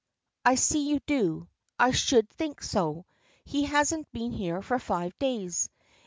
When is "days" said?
5.19-5.69